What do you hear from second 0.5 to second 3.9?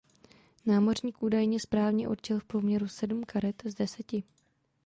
Námořník údajně správně určil v průměru sedm karet z